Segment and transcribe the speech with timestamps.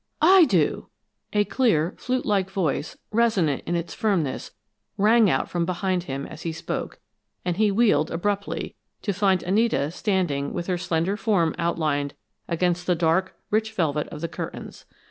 [0.23, 0.87] "I do!"
[1.31, 4.49] A clear, flute like voice, resonant in its firmness,
[4.97, 6.99] rang out from behind him as he spoke,
[7.45, 12.15] and he wheeled abruptly, to find Anita standing with her slender form outlined
[12.47, 14.85] against the dark, rich velvet of the curtains.